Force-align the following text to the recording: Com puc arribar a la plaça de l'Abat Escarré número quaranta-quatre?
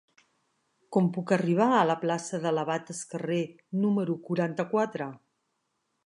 Com 0.95 1.09
puc 1.17 1.33
arribar 1.35 1.67
a 1.79 1.83
la 1.89 1.95
plaça 2.05 2.39
de 2.45 2.53
l'Abat 2.57 2.89
Escarré 2.93 3.37
número 3.83 4.15
quaranta-quatre? 4.31 5.11